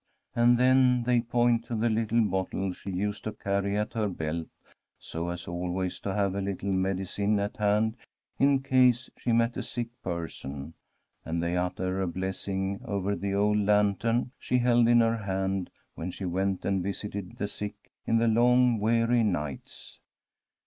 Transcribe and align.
And 0.35 0.57
then 0.57 1.03
they 1.03 1.21
point 1.21 1.65
to 1.65 1.75
the 1.75 1.87
little 1.87 2.21
bottle 2.23 2.73
she 2.73 2.89
used 2.89 3.23
to 3.25 3.33
carry 3.33 3.77
at 3.77 3.93
her 3.93 4.09
belt, 4.09 4.47
so 4.97 5.29
as 5.29 5.47
always 5.47 5.99
to 5.99 6.15
have 6.15 6.33
a 6.33 6.41
little 6.41 6.73
medicine 6.73 7.39
at 7.39 7.57
hand 7.57 7.97
in 8.39 8.63
case 8.63 9.11
she 9.15 9.31
met 9.31 9.55
a 9.57 9.61
sick 9.61 9.89
person, 10.01 10.73
and 11.23 11.43
they 11.43 11.55
utter 11.55 12.01
a 12.01 12.07
blessing 12.07 12.81
over 12.83 13.15
the 13.15 13.35
old 13.35 13.59
lantern 13.59 14.31
she 14.39 14.57
held 14.57 14.87
in 14.87 15.01
her 15.01 15.17
hand 15.17 15.69
when 15.93 16.09
she 16.09 16.25
went 16.25 16.65
and 16.65 16.81
visited 16.81 17.37
the 17.37 17.47
sick 17.47 17.91
in 18.07 18.17
the 18.17 18.27
long 18.27 18.79
weary 18.79 19.21
nights. 19.21 19.99